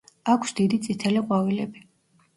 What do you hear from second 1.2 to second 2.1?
ყვავილები.